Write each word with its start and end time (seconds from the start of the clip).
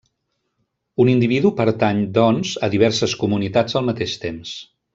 Un 1.03 1.11
individu 1.11 1.51
pertany, 1.59 1.99
doncs, 2.17 2.55
a 2.69 2.71
diverses 2.77 3.15
comunitats 3.25 3.79
al 3.81 3.87
mateix 3.91 4.17
temps. 4.27 4.57